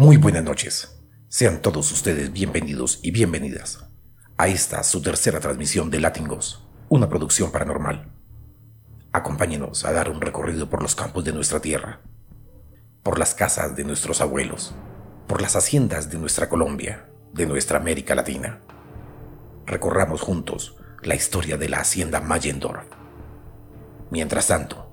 [0.00, 0.96] Muy buenas noches.
[1.26, 3.84] Sean todos ustedes bienvenidos y bienvenidas
[4.36, 8.12] a esta su tercera transmisión de Latingos, una producción paranormal.
[9.10, 12.00] Acompáñenos a dar un recorrido por los campos de nuestra tierra,
[13.02, 14.72] por las casas de nuestros abuelos,
[15.26, 18.60] por las haciendas de nuestra Colombia, de nuestra América Latina.
[19.66, 22.86] Recorramos juntos la historia de la hacienda Mayendorf.
[24.12, 24.92] Mientras tanto,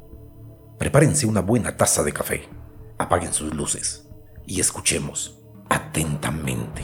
[0.80, 2.50] prepárense una buena taza de café,
[2.98, 4.06] apaguen sus luces
[4.48, 6.84] y escuchemos atentamente.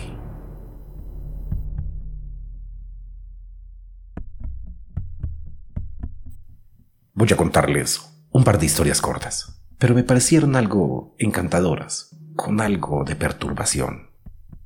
[7.14, 13.04] Voy a contarles un par de historias cortas, pero me parecieron algo encantadoras, con algo
[13.04, 14.10] de perturbación.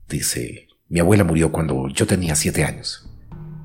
[0.08, 3.10] Dice, mi abuela murió cuando yo tenía siete años.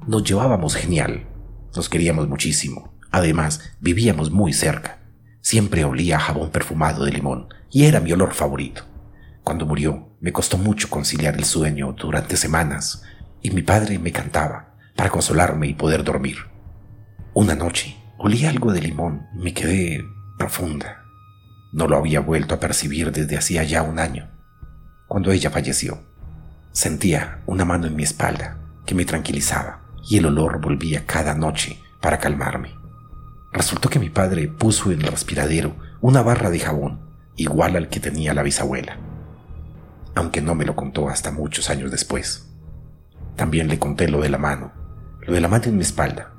[0.07, 1.29] Nos llevábamos genial,
[1.77, 2.95] nos queríamos muchísimo.
[3.11, 4.99] Además, vivíamos muy cerca.
[5.41, 8.90] Siempre olía jabón perfumado de limón y era mi olor favorito.
[9.45, 13.03] Cuando murió, me costó mucho conciliar el sueño durante semanas
[13.43, 16.37] y mi padre me cantaba para consolarme y poder dormir.
[17.33, 20.05] Una noche, olí algo de limón y me quedé
[20.39, 21.05] profunda.
[21.73, 24.31] No lo había vuelto a percibir desde hacía ya un año.
[25.09, 26.03] Cuando ella falleció,
[26.73, 31.81] sentía una mano en mi espalda que me tranquilizaba y el olor volvía cada noche
[32.01, 32.75] para calmarme.
[33.53, 37.01] Resultó que mi padre puso en el respiradero una barra de jabón
[37.37, 38.99] igual al que tenía la bisabuela,
[40.15, 42.47] aunque no me lo contó hasta muchos años después.
[43.37, 44.73] También le conté lo de la mano,
[45.21, 46.33] lo de la mano en mi espalda,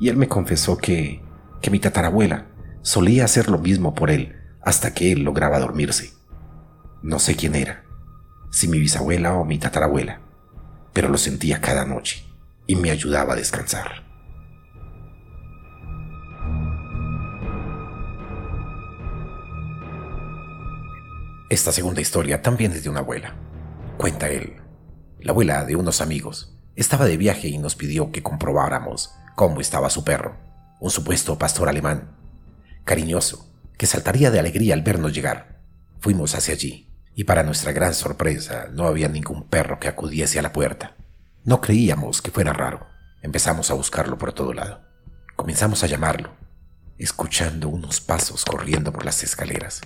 [0.00, 1.22] y él me confesó que,
[1.60, 2.46] que mi tatarabuela
[2.82, 6.12] solía hacer lo mismo por él hasta que él lograba dormirse.
[7.02, 7.84] No sé quién era,
[8.50, 10.20] si mi bisabuela o mi tatarabuela,
[10.92, 12.24] pero lo sentía cada noche
[12.66, 14.11] y me ayudaba a descansar.
[21.52, 23.34] Esta segunda historia también es de una abuela.
[23.98, 24.54] Cuenta él.
[25.20, 29.90] La abuela de unos amigos estaba de viaje y nos pidió que comprobáramos cómo estaba
[29.90, 30.38] su perro,
[30.80, 32.16] un supuesto pastor alemán,
[32.84, 35.60] cariñoso, que saltaría de alegría al vernos llegar.
[36.00, 40.42] Fuimos hacia allí, y para nuestra gran sorpresa no había ningún perro que acudiese a
[40.42, 40.96] la puerta.
[41.44, 42.86] No creíamos que fuera raro.
[43.20, 44.80] Empezamos a buscarlo por todo lado.
[45.36, 46.30] Comenzamos a llamarlo,
[46.96, 49.82] escuchando unos pasos corriendo por las escaleras.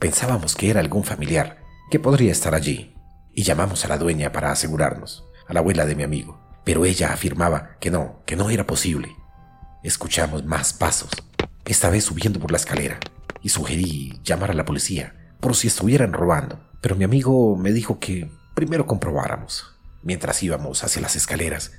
[0.00, 2.94] Pensábamos que era algún familiar que podría estar allí
[3.34, 7.12] y llamamos a la dueña para asegurarnos, a la abuela de mi amigo, pero ella
[7.12, 9.14] afirmaba que no, que no era posible.
[9.82, 11.10] Escuchamos más pasos,
[11.66, 12.98] esta vez subiendo por la escalera,
[13.42, 17.98] y sugerí llamar a la policía por si estuvieran robando, pero mi amigo me dijo
[17.98, 19.66] que primero comprobáramos.
[20.02, 21.72] Mientras íbamos hacia las escaleras,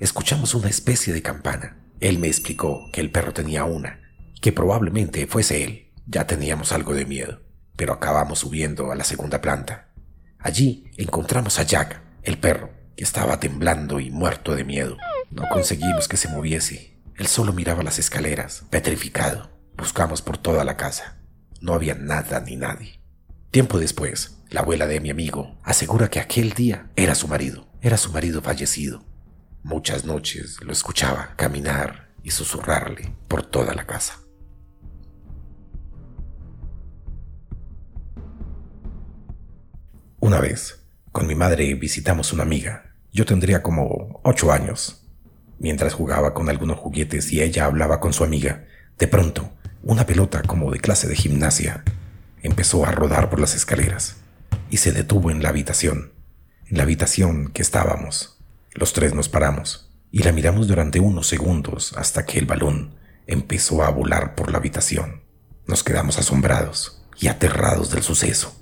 [0.00, 1.76] escuchamos una especie de campana.
[2.00, 4.00] Él me explicó que el perro tenía una,
[4.40, 5.92] que probablemente fuese él.
[6.06, 7.47] Ya teníamos algo de miedo
[7.78, 9.86] pero acabamos subiendo a la segunda planta.
[10.40, 14.98] Allí encontramos a Jack, el perro, que estaba temblando y muerto de miedo.
[15.30, 16.98] No conseguimos que se moviese.
[17.16, 19.48] Él solo miraba las escaleras, petrificado.
[19.76, 21.18] Buscamos por toda la casa.
[21.60, 23.00] No había nada ni nadie.
[23.52, 27.96] Tiempo después, la abuela de mi amigo asegura que aquel día era su marido, era
[27.96, 29.04] su marido fallecido.
[29.62, 34.18] Muchas noches lo escuchaba caminar y susurrarle por toda la casa.
[40.20, 40.80] Una vez,
[41.12, 42.92] con mi madre visitamos una amiga.
[43.12, 45.06] Yo tendría como ocho años.
[45.60, 48.64] Mientras jugaba con algunos juguetes y ella hablaba con su amiga,
[48.98, 49.52] de pronto,
[49.84, 51.84] una pelota como de clase de gimnasia
[52.42, 54.16] empezó a rodar por las escaleras
[54.70, 56.12] y se detuvo en la habitación,
[56.66, 58.40] en la habitación que estábamos.
[58.72, 62.96] Los tres nos paramos y la miramos durante unos segundos hasta que el balón
[63.28, 65.22] empezó a volar por la habitación.
[65.68, 68.58] Nos quedamos asombrados y aterrados del suceso.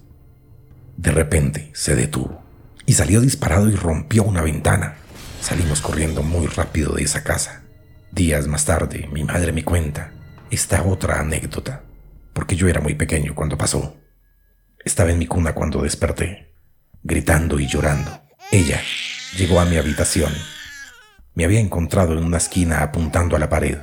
[0.96, 2.42] De repente se detuvo
[2.86, 4.96] y salió disparado y rompió una ventana.
[5.40, 7.62] Salimos corriendo muy rápido de esa casa.
[8.10, 10.12] Días más tarde, mi madre me cuenta
[10.50, 11.82] esta otra anécdota,
[12.32, 13.96] porque yo era muy pequeño cuando pasó.
[14.84, 16.54] Estaba en mi cuna cuando desperté,
[17.02, 18.22] gritando y llorando.
[18.50, 18.80] Ella
[19.36, 20.32] llegó a mi habitación.
[21.34, 23.78] Me había encontrado en una esquina apuntando a la pared.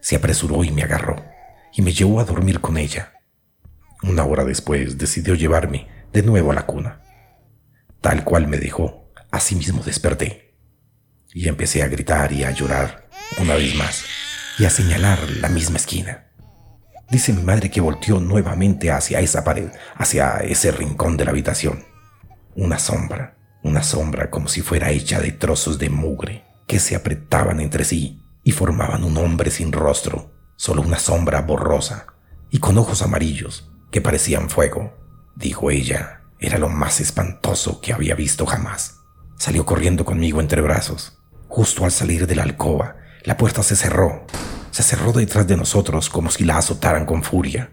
[0.00, 1.24] Se apresuró y me agarró,
[1.72, 3.12] y me llevó a dormir con ella.
[4.02, 7.00] Una hora después decidió llevarme de nuevo a la cuna.
[8.00, 10.54] Tal cual me dejó, así mismo desperté.
[11.32, 13.08] Y empecé a gritar y a llorar
[13.40, 14.04] una vez más
[14.58, 16.26] y a señalar la misma esquina.
[17.10, 21.84] Dice mi madre que volteó nuevamente hacia esa pared, hacia ese rincón de la habitación.
[22.54, 27.60] Una sombra, una sombra como si fuera hecha de trozos de mugre que se apretaban
[27.60, 32.06] entre sí y formaban un hombre sin rostro, solo una sombra borrosa
[32.50, 35.01] y con ojos amarillos que parecían fuego
[35.34, 39.00] dijo ella Era lo más espantoso que había visto jamás.
[39.38, 41.18] Salió corriendo conmigo entre brazos.
[41.48, 44.26] Justo al salir de la alcoba, la puerta se cerró.
[44.70, 47.70] Se cerró detrás de nosotros como si la azotaran con furia.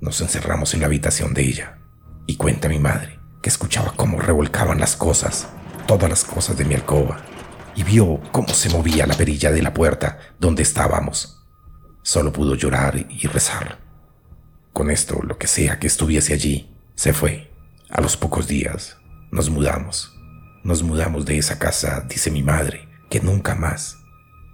[0.00, 1.78] Nos encerramos en la habitación de ella.
[2.26, 5.48] Y cuenta mi madre que escuchaba cómo revolcaban las cosas,
[5.86, 7.20] todas las cosas de mi alcoba,
[7.74, 11.44] y vio cómo se movía la perilla de la puerta donde estábamos.
[12.02, 13.78] Solo pudo llorar y rezar.
[14.72, 17.50] Con esto, lo que sea que estuviese allí, se fue.
[17.90, 18.96] A los pocos días
[19.30, 20.18] nos mudamos.
[20.64, 23.98] Nos mudamos de esa casa, dice mi madre, que nunca más,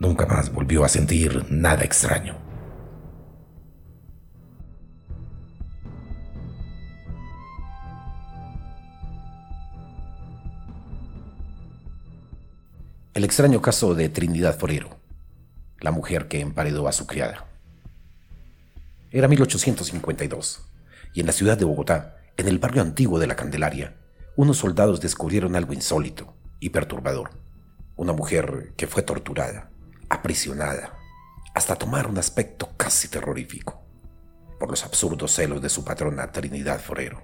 [0.00, 2.37] nunca más volvió a sentir nada extraño.
[13.15, 14.99] El extraño caso de Trinidad Forero,
[15.81, 17.47] la mujer que emparedó a su criada.
[19.10, 20.69] Era 1852,
[21.14, 23.96] y en la ciudad de Bogotá en el barrio antiguo de la Candelaria,
[24.37, 27.31] unos soldados descubrieron algo insólito y perturbador.
[27.96, 29.70] Una mujer que fue torturada,
[30.10, 30.99] aprisionada,
[31.55, 33.82] hasta tomar un aspecto casi terrorífico,
[34.60, 37.22] por los absurdos celos de su patrona Trinidad Forero.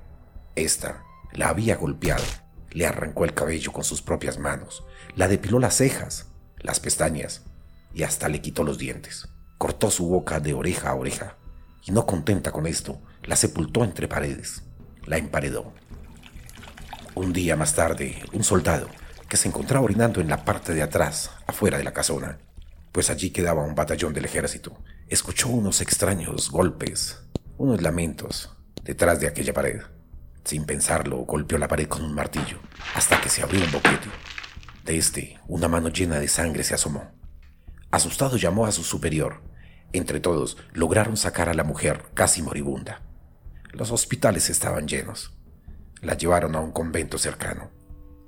[0.56, 1.02] Esta
[1.32, 2.24] la había golpeado,
[2.70, 4.84] le arrancó el cabello con sus propias manos,
[5.16, 6.28] la depiló las cejas,
[6.60, 7.42] las pestañas
[7.92, 9.28] y hasta le quitó los dientes.
[9.58, 11.36] Cortó su boca de oreja a oreja
[11.84, 14.62] y no contenta con esto, la sepultó entre paredes
[15.06, 15.72] la emparedó.
[17.14, 18.88] Un día más tarde, un soldado,
[19.28, 22.38] que se encontraba orinando en la parte de atrás, afuera de la casona,
[22.92, 24.76] pues allí quedaba un batallón del ejército,
[25.08, 27.20] escuchó unos extraños golpes,
[27.56, 29.80] unos lamentos, detrás de aquella pared.
[30.44, 32.58] Sin pensarlo, golpeó la pared con un martillo,
[32.94, 34.08] hasta que se abrió un boquete.
[34.84, 37.12] De este, una mano llena de sangre se asomó.
[37.90, 39.42] Asustado llamó a su superior.
[39.94, 43.02] Entre todos, lograron sacar a la mujer casi moribunda.
[43.70, 45.32] Los hospitales estaban llenos.
[46.02, 47.70] La llevaron a un convento cercano.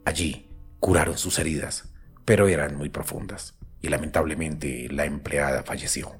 [0.04, 0.48] Allí
[0.78, 1.92] curaron sus heridas,
[2.24, 6.12] pero eran muy profundas, y lamentablemente la empleada falleció.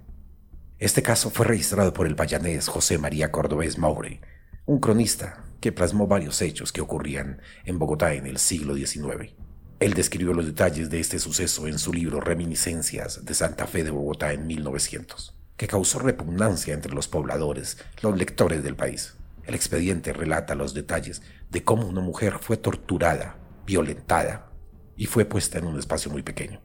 [0.81, 4.21] Este caso fue registrado por el vallanés José María Cordobés Maure,
[4.65, 9.33] un cronista que plasmó varios hechos que ocurrían en Bogotá en el siglo XIX.
[9.79, 13.93] Él describió los detalles de este suceso en su libro Reminiscencias de Santa Fe de
[13.93, 19.14] Bogotá en 1900 que causó repugnancia entre los pobladores, los lectores del país.
[19.44, 24.50] El expediente relata los detalles de cómo una mujer fue torturada, violentada
[24.97, 26.61] y fue puesta en un espacio muy pequeño,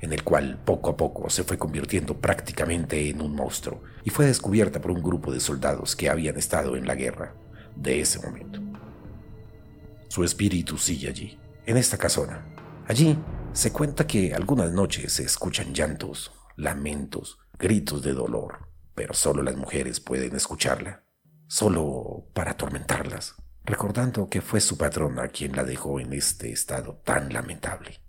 [0.00, 4.26] en el cual poco a poco se fue convirtiendo prácticamente en un monstruo y fue
[4.26, 7.34] descubierta por un grupo de soldados que habían estado en la guerra
[7.76, 8.60] de ese momento.
[10.08, 12.44] Su espíritu sigue allí, en esta casona.
[12.88, 13.18] Allí
[13.52, 19.56] se cuenta que algunas noches se escuchan llantos, lamentos, gritos de dolor, pero solo las
[19.56, 21.04] mujeres pueden escucharla,
[21.46, 27.32] solo para atormentarlas, recordando que fue su patrona quien la dejó en este estado tan
[27.32, 28.00] lamentable.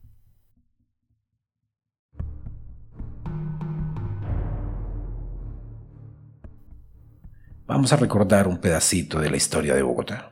[7.67, 10.31] Vamos a recordar un pedacito de la historia de Bogotá.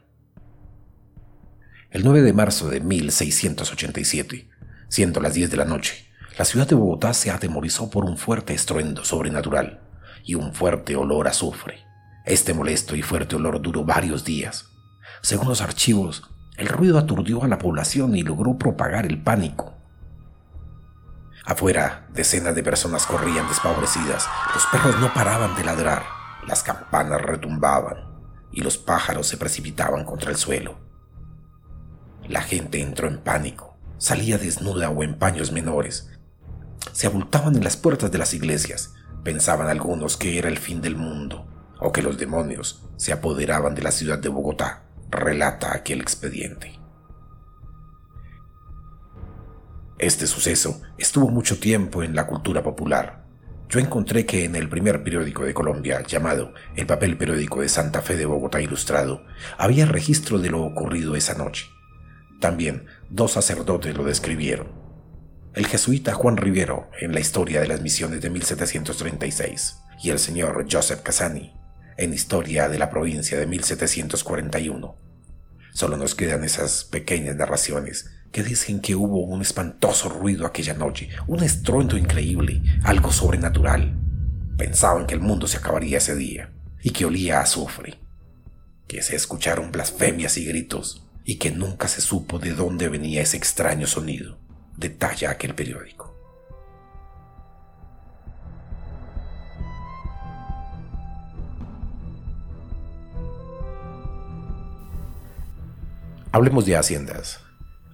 [1.90, 4.50] El 9 de marzo de 1687,
[4.88, 6.08] siendo las 10 de la noche,
[6.38, 9.82] la ciudad de Bogotá se atemorizó por un fuerte estruendo sobrenatural
[10.24, 11.86] y un fuerte olor a azufre.
[12.26, 14.70] Este molesto y fuerte olor duró varios días.
[15.22, 16.24] Según los archivos,
[16.58, 19.76] el ruido aturdió a la población y logró propagar el pánico.
[21.46, 26.04] Afuera, decenas de personas corrían desfavorecidas, los perros no paraban de ladrar,
[26.48, 27.98] las campanas retumbaban
[28.52, 30.80] y los pájaros se precipitaban contra el suelo.
[32.28, 36.10] La gente entró en pánico, salía desnuda o en paños menores,
[36.92, 38.94] se abultaban en las puertas de las iglesias.
[39.24, 41.48] Pensaban algunos que era el fin del mundo
[41.80, 46.80] o que los demonios se apoderaban de la ciudad de Bogotá, relata aquel expediente.
[49.98, 53.26] Este suceso estuvo mucho tiempo en la cultura popular.
[53.70, 58.02] Yo encontré que en el primer periódico de Colombia, llamado El Papel Periódico de Santa
[58.02, 59.24] Fe de Bogotá Ilustrado,
[59.58, 61.66] había registro de lo ocurrido esa noche.
[62.40, 64.85] También dos sacerdotes lo describieron
[65.56, 70.68] el jesuita Juan Rivero en la historia de las misiones de 1736 y el señor
[70.70, 71.54] Joseph Casani
[71.98, 74.98] en historia de la provincia de 1741.
[75.74, 81.08] Solo nos quedan esas pequeñas narraciones que dicen que hubo un espantoso ruido aquella noche,
[81.26, 83.98] un estruendo increíble, algo sobrenatural.
[84.58, 87.98] Pensaban que el mundo se acabaría ese día y que olía a azufre,
[88.88, 93.38] que se escucharon blasfemias y gritos y que nunca se supo de dónde venía ese
[93.38, 94.45] extraño sonido
[94.78, 96.14] detalla aquel periódico.
[106.32, 107.40] Hablemos de haciendas,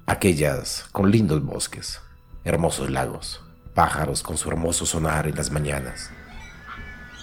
[0.07, 2.01] aquellas con lindos bosques,
[2.43, 3.43] hermosos lagos,
[3.75, 6.09] pájaros con su hermoso sonar en las mañanas.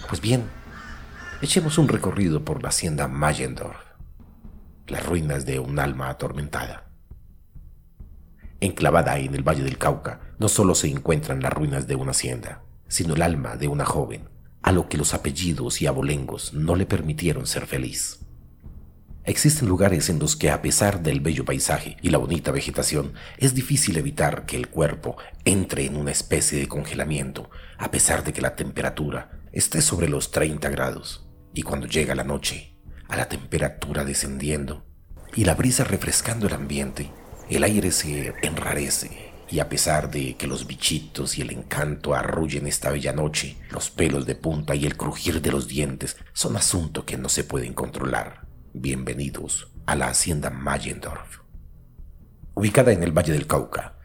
[0.07, 0.45] Pues bien,
[1.41, 3.77] echemos un recorrido por la hacienda Mayendorf,
[4.87, 6.88] las ruinas de un alma atormentada.
[8.61, 12.63] Enclavada en el Valle del Cauca, no solo se encuentran las ruinas de una hacienda,
[12.87, 14.29] sino el alma de una joven,
[14.61, 18.19] a lo que los apellidos y abolengos no le permitieron ser feliz.
[19.23, 23.53] Existen lugares en los que a pesar del bello paisaje y la bonita vegetación, es
[23.53, 28.41] difícil evitar que el cuerpo entre en una especie de congelamiento, a pesar de que
[28.41, 31.27] la temperatura esté sobre los 30 grados.
[31.53, 32.75] Y cuando llega la noche,
[33.07, 34.85] a la temperatura descendiendo
[35.35, 37.11] y la brisa refrescando el ambiente,
[37.49, 42.67] el aire se enrarece y a pesar de que los bichitos y el encanto arrullen
[42.67, 47.05] esta bella noche, los pelos de punta y el crujir de los dientes son asunto
[47.05, 48.45] que no se pueden controlar.
[48.73, 51.39] Bienvenidos a la hacienda Mayendorf.
[52.53, 53.95] Ubicada en el Valle del Cauca,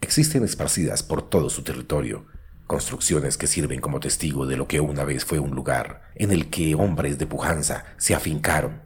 [0.00, 2.26] existen esparcidas por todo su territorio
[2.66, 6.48] construcciones que sirven como testigo de lo que una vez fue un lugar en el
[6.48, 8.82] que hombres de pujanza se afincaron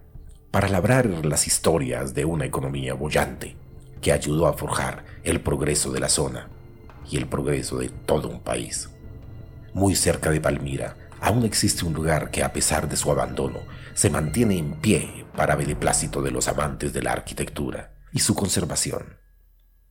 [0.51, 3.60] para labrar las historias de una economía bollante
[4.01, 6.49] que ayudó a forjar el progreso de la zona
[7.11, 8.91] y el progreso de todo un país.
[9.73, 13.61] Muy cerca de Palmira aún existe un lugar que a pesar de su abandono
[13.95, 19.19] se mantiene en pie para beneplácito de los amantes de la arquitectura y su conservación.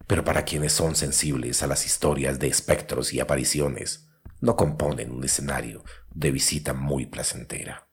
[0.07, 4.09] Pero para quienes son sensibles a las historias de espectros y apariciones,
[4.41, 7.87] no componen un escenario de visita muy placentera.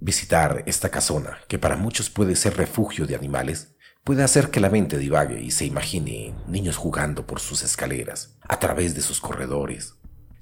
[0.00, 3.73] Visitar esta casona, que para muchos puede ser refugio de animales,
[4.04, 8.58] puede hacer que la mente divague y se imagine niños jugando por sus escaleras, a
[8.58, 9.94] través de sus corredores,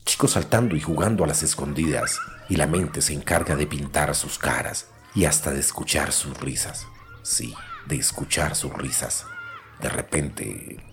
[0.05, 4.37] chicos saltando y jugando a las escondidas, y la mente se encarga de pintar sus
[4.37, 6.87] caras y hasta de escuchar sus risas.
[7.23, 7.55] Sí,
[7.87, 9.27] de escuchar sus risas.
[9.81, 10.85] De repente,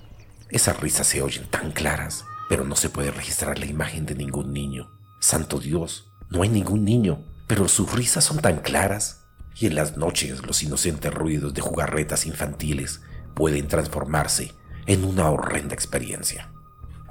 [0.49, 4.53] esas risas se oyen tan claras, pero no se puede registrar la imagen de ningún
[4.53, 4.91] niño.
[5.19, 9.25] Santo Dios, no hay ningún niño, pero sus risas son tan claras
[9.55, 13.01] y en las noches los inocentes ruidos de jugarretas infantiles
[13.33, 14.53] pueden transformarse
[14.85, 16.51] en una horrenda experiencia.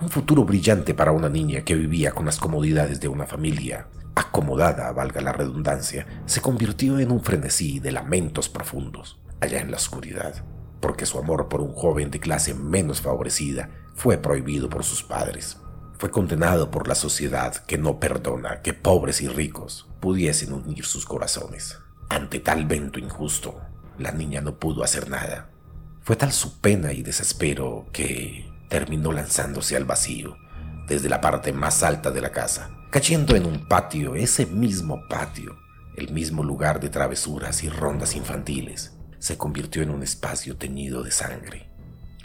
[0.00, 4.90] Un futuro brillante para una niña que vivía con las comodidades de una familia acomodada,
[4.92, 10.44] valga la redundancia, se convirtió en un frenesí de lamentos profundos, allá en la oscuridad,
[10.80, 15.58] porque su amor por un joven de clase menos favorecida fue prohibido por sus padres.
[15.98, 21.06] Fue condenado por la sociedad que no perdona que pobres y ricos pudiesen unir sus
[21.06, 21.78] corazones.
[22.08, 23.60] Ante tal vento injusto,
[23.98, 25.50] la niña no pudo hacer nada.
[26.02, 30.36] Fue tal su pena y desespero que terminó lanzándose al vacío
[30.88, 35.58] desde la parte más alta de la casa, cayendo en un patio, ese mismo patio,
[35.96, 41.10] el mismo lugar de travesuras y rondas infantiles, se convirtió en un espacio teñido de
[41.10, 41.68] sangre.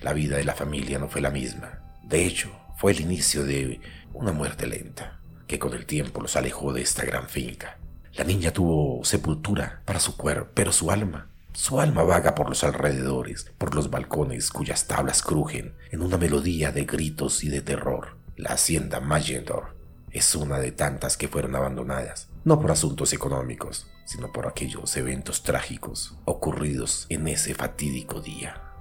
[0.02, 1.82] La vida de la familia no fue la misma.
[2.04, 3.82] De hecho, fue el inicio de
[4.14, 7.78] una muerte lenta, que con el tiempo los alejó de esta gran finca.
[8.16, 12.64] La niña tuvo sepultura para su cuerpo, pero su alma, su alma vaga por los
[12.64, 18.18] alrededores, por los balcones cuyas tablas crujen en una melodía de gritos y de terror.
[18.36, 19.76] La hacienda Mayendor
[20.12, 25.42] es una de tantas que fueron abandonadas, no por asuntos económicos, sino por aquellos eventos
[25.42, 28.73] trágicos ocurridos en ese fatídico día.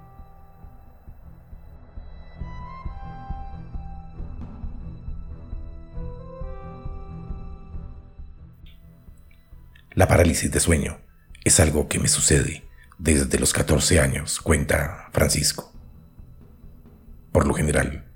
[9.95, 11.01] La parálisis de sueño
[11.45, 12.65] es algo que me sucede
[12.99, 15.71] desde los 14 años, cuenta Francisco.
[17.31, 18.11] Por lo general,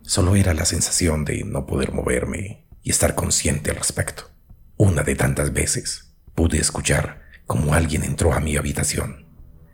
[0.00, 4.30] solo era la sensación de no poder moverme y estar consciente al respecto.
[4.78, 9.26] Una de tantas veces pude escuchar como alguien entró a mi habitación